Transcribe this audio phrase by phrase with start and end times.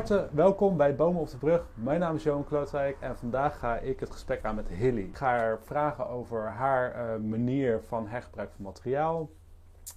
[0.00, 1.62] harte welkom bij Bomen op de Brug.
[1.74, 5.00] Mijn naam is Johan Klootwijk en vandaag ga ik het gesprek aan met Hilly.
[5.00, 9.30] Ik ga haar vragen over haar uh, manier van hergebruik van materiaal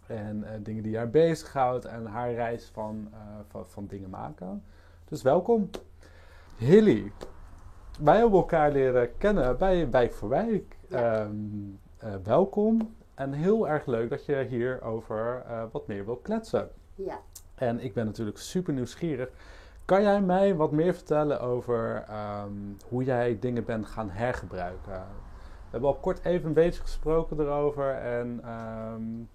[0.08, 4.64] en uh, dingen die haar bezighoudt en haar reis van, uh, van, van, dingen maken.
[5.06, 5.70] Dus welkom.
[6.58, 7.12] Hilly,
[8.00, 10.78] wij hebben elkaar leren kennen bij Wijk voor Wijk.
[10.88, 11.22] Ja.
[11.22, 11.80] Um,
[12.24, 16.70] welkom en heel erg leuk dat je hier over wat meer wil kletsen.
[16.96, 17.20] Ja.
[17.56, 19.30] En ik ben natuurlijk super nieuwsgierig.
[19.86, 22.06] Kan jij mij wat meer vertellen over
[22.44, 24.94] um, hoe jij dingen bent gaan hergebruiken?
[24.94, 27.94] We hebben al kort even een beetje gesproken erover.
[27.94, 29.30] En um,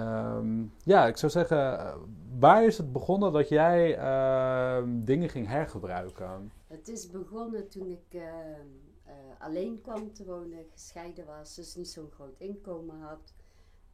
[0.00, 1.94] um, ja, ik zou zeggen,
[2.38, 3.96] waar is het begonnen dat jij
[4.86, 6.52] dingen ging hergebruiken?
[6.66, 8.22] Het is begonnen toen ik uh,
[9.38, 13.34] alleen kwam te wonen, gescheiden was, dus niet zo'n groot inkomen had.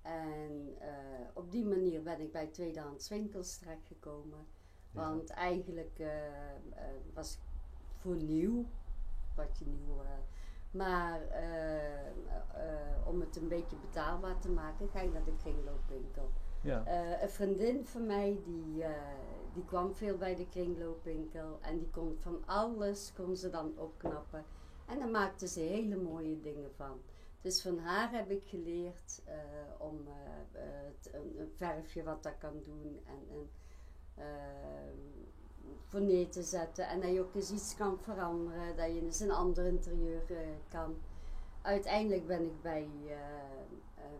[0.02, 0.88] En uh,
[1.32, 4.46] op die manier ben ik bij tweedehands winkels terechtgekomen.
[4.94, 5.34] Want ja.
[5.34, 6.82] eigenlijk uh, uh,
[7.14, 7.40] was ik
[8.00, 8.64] voor nieuw,
[9.36, 10.02] wat je nieuw.
[10.70, 11.20] maar
[13.04, 16.30] om het een beetje betaalbaar te maken, ga je naar de kringloopwinkel.
[16.60, 16.84] Ja.
[17.22, 18.84] een vriendin van mij die,
[19.52, 24.44] die kwam veel bij de kringloopwinkel en die kon van alles kon ze dan opknappen.
[24.86, 27.00] En daar maakte ze hele mooie dingen van.
[27.44, 29.34] Dus van haar heb ik geleerd uh,
[29.78, 30.62] om uh,
[31.12, 33.48] een, een, verfje wat dat kan doen en,
[34.14, 35.28] en
[35.86, 36.88] voor neer te zetten.
[36.88, 40.22] En dat je ook eens iets kan veranderen, dat je eens een ander interieur
[40.68, 40.96] kan.
[41.62, 42.88] Uiteindelijk ben ik bij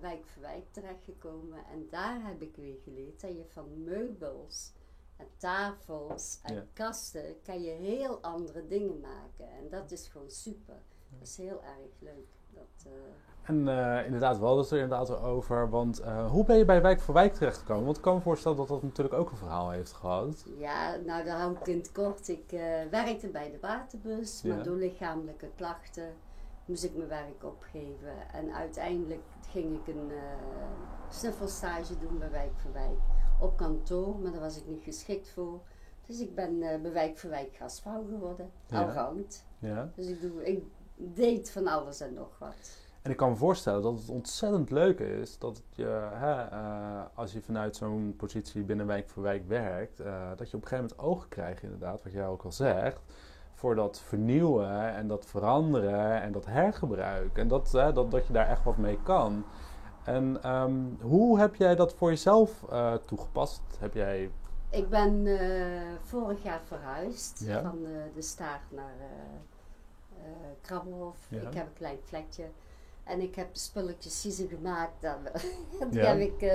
[0.01, 4.73] Wijk voor Wijk terechtgekomen en daar heb ik weer geleerd dat je van meubels
[5.17, 6.67] en tafels en ja.
[6.73, 9.51] kasten kan je heel andere dingen maken.
[9.51, 10.83] En dat is gewoon super.
[11.19, 12.29] Dat is heel erg leuk.
[12.55, 12.93] Dat, uh...
[13.43, 15.71] En uh, inderdaad, we hadden het er inderdaad over.
[15.71, 17.85] Want uh, hoe ben je bij Wijk voor Wijk terechtgekomen?
[17.85, 20.45] Want ik kan me voorstellen dat dat natuurlijk ook een verhaal heeft gehad.
[20.59, 22.29] Ja, nou daar hou ik in het kort.
[22.29, 22.51] Ik
[22.91, 24.63] werkte bij de waterbus, maar ja.
[24.63, 26.13] door lichamelijke klachten
[26.65, 28.33] moest ik mijn werk opgeven.
[28.33, 30.13] En uiteindelijk ging ik een
[31.09, 32.99] snuffelstage doen bij Wijk voor Wijk.
[33.41, 35.61] Op kantoor, maar daar was ik niet geschikt voor.
[36.07, 38.51] Dus ik ben bij Wijk voor Wijk gastvrouw geworden.
[38.67, 38.83] Ja.
[38.83, 39.47] Allround.
[39.59, 39.91] Ja.
[39.95, 40.45] Dus ik doe...
[40.45, 40.63] Ik,
[40.97, 42.82] deed van alles en nog wat.
[43.03, 47.32] En ik kan me voorstellen dat het ontzettend leuk is dat je, hè, uh, als
[47.32, 50.97] je vanuit zo'n positie binnen wijk voor wijk werkt, uh, dat je op een gegeven
[50.97, 53.00] moment ogen krijgt, inderdaad, wat jij ook al zegt,
[53.55, 57.38] voor dat vernieuwen en dat veranderen en dat hergebruik.
[57.38, 59.44] En dat, dat, dat je daar echt wat mee kan.
[60.05, 62.65] En um, hoe heb jij dat voor jezelf
[63.06, 63.62] toegepast?
[63.78, 64.31] Heb jij.
[64.71, 65.26] Ik ben
[66.03, 67.62] vorig jaar verhuisd Ja.
[67.62, 67.78] van
[68.15, 68.94] de staart naar
[70.61, 71.17] Krabbelhof.
[71.29, 71.41] Ja.
[71.49, 72.45] Ik heb een klein flatje.
[73.05, 75.03] En ik heb spulletjes die ze gemaakt.
[75.03, 75.19] Dan,
[75.91, 76.07] die Ja.
[76.07, 76.53] heb ik uh,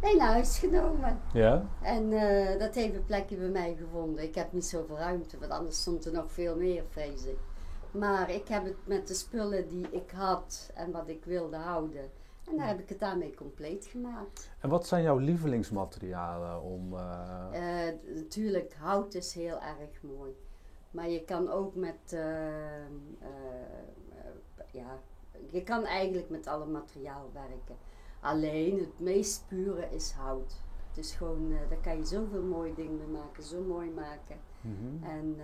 [0.00, 1.20] mee naar huis genomen.
[1.32, 1.66] Ja?
[1.82, 4.24] En uh, dat heeft een plekje bij mij gevonden.
[4.24, 7.38] Ik heb niet zoveel ruimte, want anders stond er nog veel meer, vrees ik.
[7.90, 12.10] Maar ik heb het met de spullen die ik had en wat ik wilde houden.
[12.50, 14.50] En daar heb ik het daarmee compleet gemaakt.
[14.60, 16.92] En wat zijn jouw lievelingsmaterialen om.
[16.94, 20.36] Uh, natuurlijk, hout is heel erg mooi.
[20.90, 22.20] Maar je kan ook met, uh,
[24.70, 24.98] ja,
[25.50, 27.76] je kan eigenlijk met alle materiaal werken.
[28.20, 30.54] Alleen het meest pure is hout.
[30.88, 34.36] Het is gewoon, uh, daar kan je zoveel mooie dingen mee maken, zo mooi maken.
[34.60, 35.10] Mm -hmm.
[35.10, 35.36] En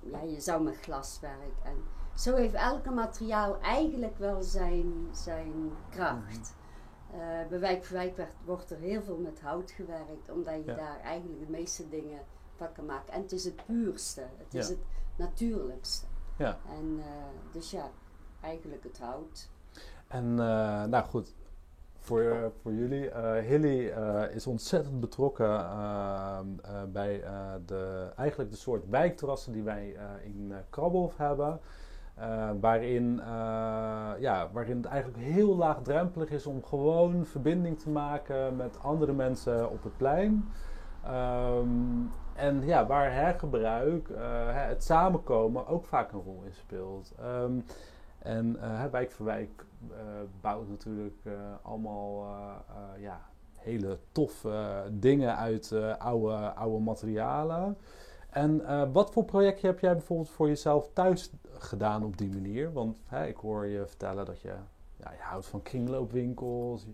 [0.00, 1.64] ja, je zou met glas werken.
[1.64, 1.76] En
[2.14, 6.54] zo heeft elke materiaal eigenlijk wel zijn, zijn kracht.
[7.12, 7.48] Mm -hmm.
[7.48, 10.74] bij Wijk voor Wijk werd, wordt er heel veel met hout gewerkt, omdat je Ja.
[10.76, 12.20] daar eigenlijk de meeste dingen
[12.56, 13.12] van kan maken.
[13.12, 14.78] En het is het puurste, het is het
[15.16, 16.06] natuurlijkste.
[16.36, 16.58] Ja.
[16.78, 17.04] En uh,
[17.52, 17.90] dus ja,
[18.40, 19.48] eigenlijk het hout.
[20.08, 21.34] En uh, nou goed,
[21.98, 23.10] voor, uh, voor jullie.
[23.40, 23.86] Hilly
[24.34, 25.48] is ontzettend betrokken
[26.92, 27.24] bij
[27.66, 31.60] de, eigenlijk de soort wijkterrassen die wij in Krabbelhof hebben.
[32.60, 33.16] waarin,
[34.18, 39.70] ja, waarin het eigenlijk heel laagdrempelig is om gewoon verbinding te maken met andere mensen
[39.70, 40.52] op het plein.
[41.06, 44.18] Um, en ja, waar hergebruik, uh,
[44.48, 47.12] het samenkomen ook vaak een rol in speelt.
[47.24, 47.64] Um,
[48.18, 49.96] en uh, Wijk voor Wijk uh,
[50.40, 51.24] bouwt natuurlijk
[51.62, 52.26] allemaal
[52.98, 53.20] ja,
[53.54, 57.76] hele toffe dingen uit oude, oude materialen.
[58.30, 58.62] En
[58.92, 62.72] wat voor projectje heb jij bijvoorbeeld voor jezelf thuis gedaan op die manier?
[62.72, 64.54] Want ik hoor je vertellen dat je,
[64.96, 66.86] ja, je houdt van kringloopwinkels.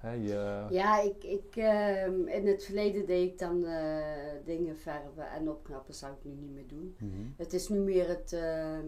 [0.00, 0.66] Je...
[0.70, 4.04] Ja, ik, ik, uh, in het verleden deed ik dan uh,
[4.44, 6.96] dingen verven en opknappen, zou ik nu niet meer doen.
[6.98, 7.34] Mm -hmm.
[7.36, 8.78] Het is nu meer het uh,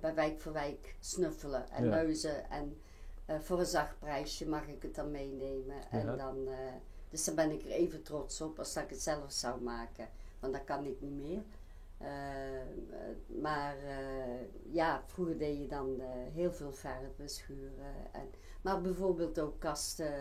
[0.00, 2.04] bij wijk voor wijk snuffelen en Ja.
[2.50, 2.76] En
[3.42, 5.76] voor een zacht prijsje mag ik het dan meenemen.
[5.90, 6.48] En dan,
[7.08, 10.08] dus dan ben ik er even trots op als dat ik het zelf zou maken.
[10.40, 11.42] want dat kan ik niet meer.
[12.00, 12.08] Eh,
[13.40, 17.94] maar eh, ja, vroeger deed je dan eh, heel veel verven, schuren.
[18.12, 18.28] En,
[18.62, 20.12] maar bijvoorbeeld ook kasten,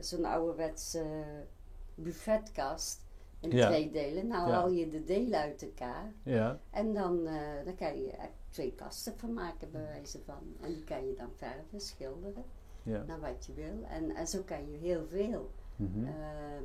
[0.00, 1.04] zo'n ouderwetse
[1.94, 3.04] buffetkast
[3.40, 3.66] in Ja.
[3.66, 4.26] twee delen.
[4.26, 4.54] Nou Ja.
[4.54, 7.24] haal je de delen uit elkaar Ja, en dan,
[7.64, 10.56] dan kan je er twee kasten van maken bij wijze van.
[10.60, 12.44] En die kan je dan verven, schilderen,
[12.82, 13.02] ja.
[13.02, 13.84] naar wat je wil.
[13.88, 15.50] En, en zo kan je heel veel.
[15.80, 16.06] Mhm.
[16.06, 16.12] Eh,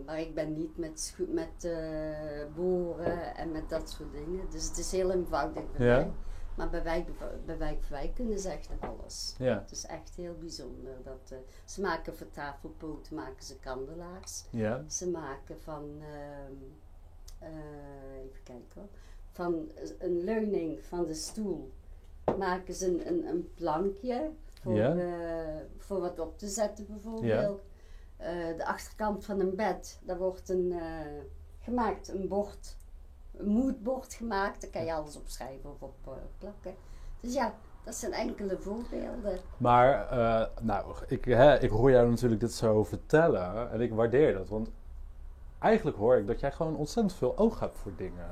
[0.06, 4.50] maar ik ben niet met, met eh, boren en met dat soort dingen.
[4.50, 5.96] Dus het is heel eenvoudig bij Ja.
[5.98, 6.12] mij.
[6.56, 7.08] Maar bij Wijk,
[7.46, 9.36] bij Wijk voor Wijk kunnen ze echt alles.
[9.38, 10.94] Ja, Het is echt heel bijzonder.
[11.04, 14.44] Dat, eh, ze maken voor tafelpoten maken ze kandelaars.
[14.50, 16.54] ja, Ze maken van, ehm,
[17.40, 18.88] eh, even kijken hoor,
[19.32, 21.72] van een leuning van de stoel
[22.38, 24.30] maken ze een, een, een plankje
[24.62, 24.96] voor, Ja.
[25.78, 27.62] voor wat op te zetten bijvoorbeeld.
[28.18, 31.24] Eh, de achterkant van een bed, daar wordt een eh,
[31.60, 32.78] gemaakt, een bord,
[33.38, 34.62] een moodbord gemaakt.
[34.62, 36.76] Daar kan je alles op schrijven of op eh, plakken.
[37.20, 37.54] Dus ja,
[37.84, 39.40] dat zijn enkele voorbeelden.
[39.58, 40.08] Maar,
[40.62, 44.50] nou, ik, hè, ik hoor jou natuurlijk dit zo vertellen en ik waardeer dat.
[44.50, 44.70] Want
[45.60, 48.28] eigenlijk hoor ik dat jij gewoon ontzettend veel oog hebt voor dingen.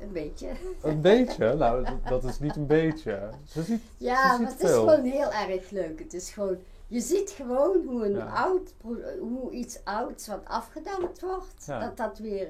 [0.00, 0.48] Een beetje.
[0.82, 1.54] Een beetje?
[1.54, 3.30] Nou, dat, dat is niet een beetje.
[3.44, 5.98] Ze ziet, Ja, maar het is gewoon heel erg leuk.
[5.98, 6.58] Het is gewoon,
[6.90, 8.26] je ziet gewoon hoe, een Ja.
[8.32, 8.74] oud,
[9.20, 11.80] hoe iets ouds wat afgedankt wordt, Ja.
[11.80, 12.48] dat dat weer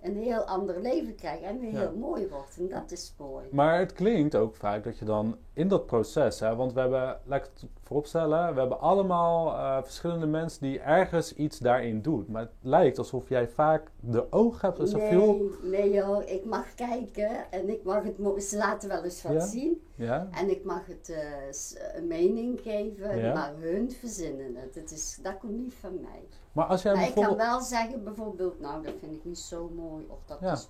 [0.00, 1.78] een heel ander leven krijgt en weer Ja.
[1.78, 2.56] heel mooi wordt.
[2.58, 3.46] En dat is mooi.
[3.50, 7.20] Maar het klinkt ook vaak dat je dan in dat proces, hè, want we hebben,
[7.24, 12.24] laat ik het vooropstellen, we hebben allemaal eh, verschillende mensen die ergens iets daarin doen.
[12.28, 15.50] Maar het lijkt alsof jij vaak de oog hebt zoveel.
[15.62, 19.32] Nee, nee hoor, ik mag kijken en ik mag het, ze laten wel eens wat
[19.32, 19.46] Ja?
[19.46, 19.82] zien.
[19.94, 20.28] Ja?
[20.32, 23.34] En ik mag het eh, een mening geven, Ja.
[23.34, 24.74] maar hun verzinnen het.
[24.74, 26.22] het is, dat komt niet van mij.
[26.52, 27.48] Maar als jij Maar ik kan bijvoorbeeld.
[27.50, 30.68] wel zeggen, bijvoorbeeld, nou dat vind ik niet zo mooi, of dat is...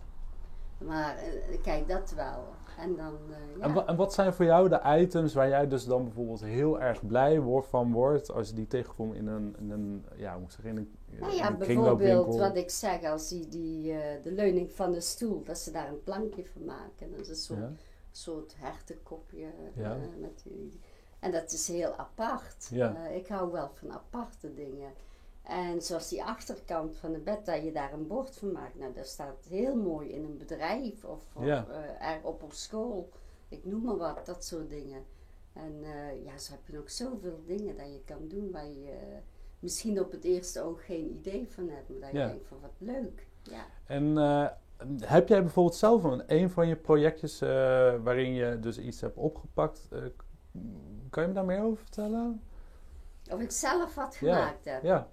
[0.85, 2.45] Maar eh, kijk, dat wel.
[2.79, 3.65] En dan, eh, ja.
[3.65, 6.81] En, wa- en wat zijn voor jou de items waar jij dus dan bijvoorbeeld heel
[6.81, 10.49] erg blij van wordt als je die tegenkomt in een, in een ja, hoe moet
[10.53, 14.23] ik zeggen, in een, nou ja, een bijvoorbeeld wat ik zeg, als die, die eh,
[14.23, 17.11] de leuning van de stoel, dat ze daar een plankje van maken.
[17.11, 17.71] Dat is een soort, Ja?
[18.11, 19.47] soort hertenkopje.
[19.75, 19.91] Ja.
[19.93, 20.81] eh, met die,
[21.19, 22.69] en dat is heel apart.
[22.71, 22.95] Ja.
[23.07, 24.91] Eh, ik hou wel van aparte dingen.
[25.51, 28.79] En zoals die achterkant van het bed, dat je daar een bord van maakt.
[28.79, 31.67] Nou, dat staat heel mooi in een bedrijf of, of Ja.
[31.69, 33.09] eh, er op op school.
[33.49, 35.05] Ik noem maar wat, dat soort dingen.
[35.53, 38.91] En eh, ja, zo heb je nog zoveel dingen dat je kan doen waar je
[38.91, 39.17] eh,
[39.59, 41.89] misschien op het eerste oog geen idee van hebt.
[41.89, 42.27] Maar dat je Ja.
[42.27, 43.27] denkt van wat leuk.
[43.43, 43.65] Ja.
[43.87, 44.17] En
[45.05, 47.39] heb jij bijvoorbeeld zelf een, een van je projectjes
[48.03, 49.89] waarin je dus iets hebt opgepakt?
[51.11, 52.43] kan je me daar meer over vertellen?
[53.33, 54.35] Of ik zelf wat Ja.
[54.35, 54.83] gemaakt heb.
[54.83, 55.09] Ja.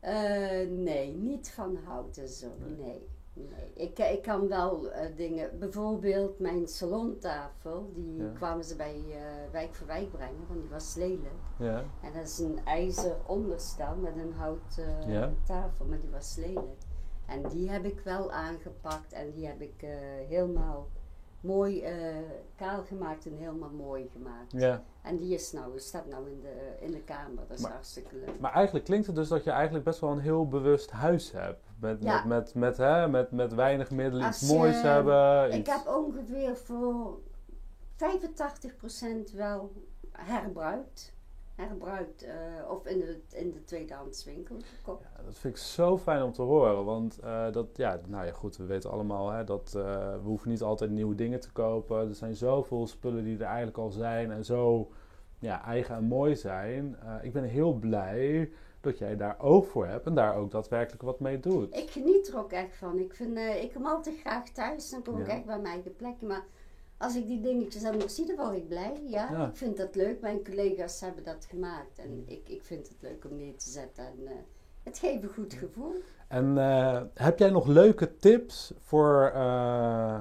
[0.00, 2.46] Eh, nee, niet van hout en zo.
[2.78, 3.08] Nee.
[3.32, 3.72] nee.
[3.74, 8.30] Ik, ik kan wel eh, dingen, bijvoorbeeld mijn salontafel, die Ja.
[8.34, 11.34] kwamen ze bij eh, Wijk voor Wijk brengen, want die was lelijk.
[11.58, 11.78] Ja.
[12.02, 15.32] En dat is een ijzer onderstel met een hout eh, Ja.
[15.44, 16.82] tafel, maar die was lelijk.
[17.26, 19.90] En die heb ik wel aangepakt en die heb ik eh,
[20.28, 20.86] helemaal
[21.46, 22.16] mooi eh,
[22.56, 24.52] kaal gemaakt en helemaal mooi gemaakt.
[24.52, 24.82] ja.
[25.02, 28.16] En die is nou, staat nou in de, in de kamer, dat is Maar- hartstikke
[28.16, 28.40] leuk.
[28.40, 31.64] Maar eigenlijk klinkt het dus dat je eigenlijk best wel een heel bewust huis hebt.
[31.80, 32.14] Met, Ja.
[32.24, 35.52] met, met, met, hè, met, met weinig middelen Als iets moois je- hebben.
[35.52, 37.18] Ik heb ongeveer voor
[37.96, 39.72] 85% wel
[40.12, 41.14] herbruikt.
[41.56, 42.34] Herbruikt eh,
[42.70, 45.02] of in de, in de tweedehandswinkel gekocht.
[45.02, 46.84] Ja, dat vind ik zo fijn om te horen.
[46.84, 50.50] Want eh, dat, ja, nou ja, goed, we weten allemaal hè, dat eh, we hoeven
[50.50, 52.08] niet altijd nieuwe dingen te kopen.
[52.08, 54.90] Er zijn zoveel spullen die er eigenlijk al zijn en zo
[55.38, 56.96] ja, eigen en mooi zijn.
[57.22, 61.20] Ik ben heel blij dat jij daar oog voor hebt en daar ook daadwerkelijk wat
[61.20, 61.76] mee doet.
[61.76, 62.98] Ik geniet er ook echt van.
[62.98, 64.90] Ik, vind, ik kom altijd graag thuis.
[64.90, 66.26] Dan kom ik echt bij mijn eigen plekje.
[66.26, 66.44] Maar
[66.98, 69.02] als ik die dingetjes dan nog zie, dan word ik blij.
[69.06, 69.46] Ja, Ja.
[69.48, 70.20] ik vind dat leuk.
[70.20, 71.98] Mijn collega's hebben dat gemaakt.
[71.98, 74.04] En ik, ik vind het leuk om neer te zetten.
[74.04, 74.32] En eh,
[74.82, 75.94] het geeft een goed gevoel.
[76.28, 80.18] En eh, heb jij nog leuke tips voor eh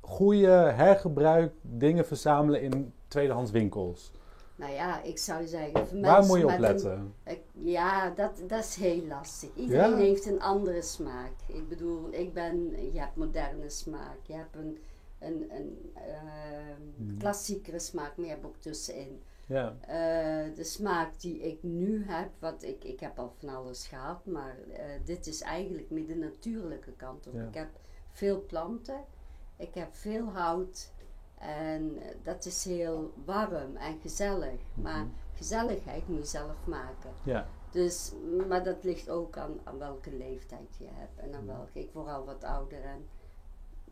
[0.00, 4.10] goede hergebruik dingen verzamelen in tweedehands winkels?
[4.56, 7.14] Nou ja, ik zou zeggen, voor Waar moet je op letten?
[7.24, 9.50] een- ja, dat, dat is heel lastig.
[9.54, 9.96] Iedereen Ja?
[9.96, 11.32] heeft een andere smaak.
[11.46, 14.16] Ik bedoel, ik ben, je hebt moderne smaak.
[14.26, 14.78] Je hebt een,
[15.26, 15.92] een, een
[16.96, 17.18] Mhm.
[17.18, 19.22] klassiekere smaak, maar hebt ook tussenin.
[19.46, 23.86] Ja, Eh, de smaak die ik nu heb, wat ik, ik heb al van alles
[23.86, 27.34] gehad, maar eh, dit is eigenlijk meer de natuurlijke kant op.
[27.34, 27.46] Ja.
[27.46, 27.68] Ik heb
[28.10, 29.04] veel planten,
[29.56, 30.92] ik heb veel hout
[31.38, 34.60] en dat is heel warm en gezellig.
[34.74, 35.14] Maar Mhm.
[35.34, 37.10] gezelligheid moet je zelf maken.
[37.24, 37.46] Ja.
[37.70, 38.12] Dus,
[38.48, 41.46] maar dat ligt ook aan, aan welke leeftijd je hebt en aan Mm.
[41.46, 41.78] welke.
[41.80, 43.06] Ik word al wat ouder en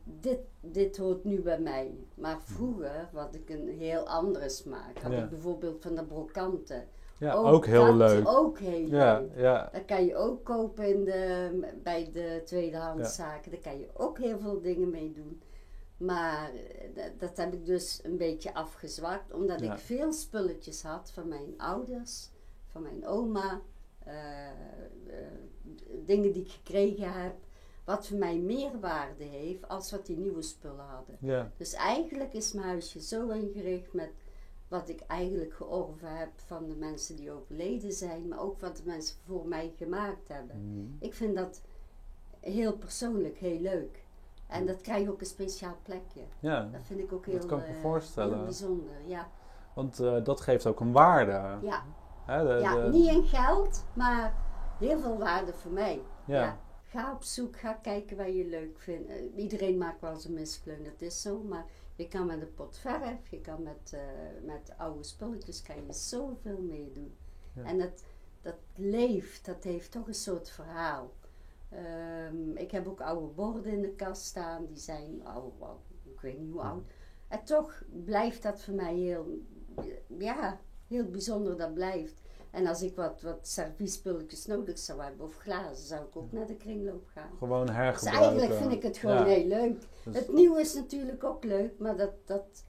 [0.05, 1.95] dit, dit hoort nu bij mij.
[2.15, 4.99] Maar vroeger had ik een heel andere smaak.
[4.99, 5.23] Had Ja.
[5.23, 6.89] ik bijvoorbeeld van de brokanten.
[7.19, 8.29] ja, ook heel dat leuk.
[8.29, 9.31] Ook heel Ja, leuk.
[9.37, 11.51] ja, Dat kan je ook kopen in de,
[11.83, 13.51] bij de tweedehandszaken.
[13.51, 15.43] Daar kan je ook heel veel dingen mee doen.
[15.97, 19.33] Maar eh, dat, dat heb ik dus een beetje afgezwakt.
[19.33, 22.31] Omdat ik veel spulletjes had van mijn ouders,
[22.67, 23.61] van mijn oma.
[24.05, 24.53] eh, eh,
[26.07, 27.35] dingen die ik gekregen heb.
[27.91, 31.17] Wat voor mij meer waarde heeft als wat die nieuwe spullen hadden.
[31.21, 31.51] ja.
[31.57, 34.11] Dus eigenlijk is mijn huisje zo ingericht met
[34.69, 38.83] wat ik eigenlijk georven heb van de mensen die overleden zijn, maar ook wat de
[38.85, 40.57] mensen voor mij gemaakt hebben.
[40.57, 40.97] Mm.
[41.01, 41.63] Ik vind dat
[42.41, 44.05] heel persoonlijk, heel leuk.
[44.47, 46.21] En dat krijgt ook een speciaal plekje.
[46.41, 48.35] Ja, Dat vind ik ook heel, Dat kan ik me eh, voorstellen.
[48.37, 48.95] heel bijzonder.
[49.07, 49.29] Ja,
[49.75, 51.67] want eh, dat geeft ook een waarde.
[51.67, 51.85] ja.
[52.25, 54.35] Hè, de- ja de- niet in geld, maar
[54.79, 56.01] heel veel waarde voor mij.
[56.25, 56.59] ja.
[56.91, 59.09] Ga op zoek, ga kijken wat je leuk vindt.
[59.09, 61.43] Eh, iedereen maakt wel zijn miskleun, dat is zo.
[61.43, 61.67] Maar
[61.97, 64.01] je kan met een pot verf, je kan met, eh,
[64.45, 67.17] met oude spulletjes, kan je zoveel mee doen.
[67.53, 67.65] Ja.
[67.65, 68.05] En dat,
[68.43, 71.13] dat leeft, dat heeft toch een soort verhaal.
[71.69, 76.21] Ehm, ik heb ook oude borden in de kast staan, die zijn al, al ik
[76.21, 76.85] weet niet hoe oud.
[77.29, 79.39] En toch blijft dat voor mij heel,
[80.19, 82.21] ja, heel bijzonder, dat blijft.
[82.51, 86.47] En als ik wat, wat serviespulletjes nodig zou hebben, of glazen, zou ik ook naar
[86.47, 87.31] de kringloop gaan.
[87.39, 88.23] Gewoon Dus hergebruiken.
[88.29, 89.25] eigenlijk vind ik het gewoon Ja.
[89.25, 89.81] heel leuk.
[90.05, 92.65] Dus- Het nieuwe is natuurlijk ook leuk, maar dat, dat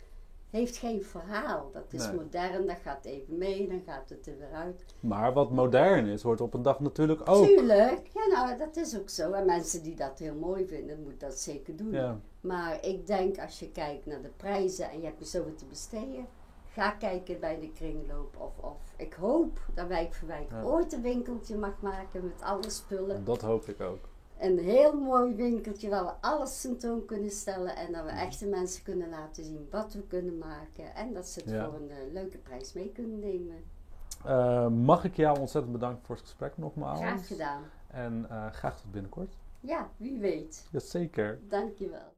[0.50, 1.70] heeft geen verhaal.
[1.74, 2.16] Dat is Nee.
[2.16, 4.86] modern, dat gaat even mee, dan gaat het er weer uit.
[5.00, 7.46] Maar wat modern is, wordt op een dag natuurlijk ook.
[7.46, 9.32] Tuurlijk, ja nou, dat is ook zo.
[9.32, 11.92] En mensen die dat heel mooi vinden, moeten dat zeker doen.
[11.92, 15.56] Ja, Maar ik denk als je kijkt naar de prijzen en je hebt er zoveel
[15.56, 16.26] te besteden,
[16.74, 18.36] ga kijken bij de kringloop.
[18.40, 20.62] Of, of ik hoop dat Wijk voor Wijk Ja.
[20.64, 23.26] ooit een winkeltje mag maken met alle spullen.
[23.26, 24.10] dat hoop ik ook.
[24.40, 28.20] Een heel mooi winkeltje waar we alles tentoon kunnen stellen en dat we Mhm.
[28.20, 30.96] echte mensen kunnen laten zien wat we kunnen maken.
[30.96, 31.66] En dat ze het Ja.
[31.66, 33.64] voor een eh, leuke prijs mee kunnen nemen.
[34.26, 37.00] Eh, mag ik jou ontzettend bedanken voor het gesprek nogmaals.
[37.00, 37.64] Graag gedaan.
[37.88, 39.34] En eh, graag tot binnenkort.
[39.60, 40.68] Ja, wie weet.
[40.72, 41.40] Jazeker.
[41.50, 42.14] Dankjewel.